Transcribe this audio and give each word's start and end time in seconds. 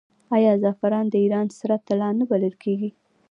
آیا 0.35 0.51
زعفران 0.63 1.05
د 1.09 1.15
ایران 1.23 1.47
سره 1.59 1.75
طلا 1.87 2.09
نه 2.19 2.25
بلل 2.29 2.53
کیږي؟ 2.63 2.89